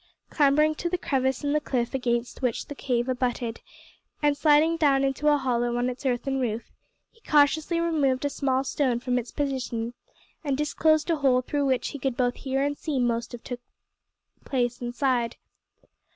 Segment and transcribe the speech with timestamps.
[0.31, 3.61] Clambering to the crevice in the cliff against which the cave abutted,
[4.19, 6.71] and sliding down into a hollow on its earthen roof,
[7.11, 9.93] he cautiously removed a small stone from its position,
[10.43, 13.45] and disclosed a hole through which he could both hear and see most of what
[13.45, 13.59] took
[14.43, 15.35] place inside.